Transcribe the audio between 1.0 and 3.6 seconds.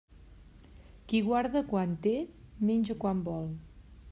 Qui guarda quan té, menja quan vol.